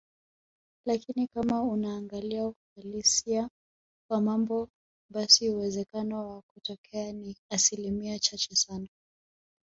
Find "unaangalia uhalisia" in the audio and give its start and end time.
1.63-3.49